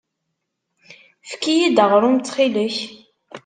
[1.25, 2.77] Efk-iyi-d aɣrum ttxil-k.